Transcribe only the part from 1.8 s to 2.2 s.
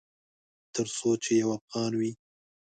وي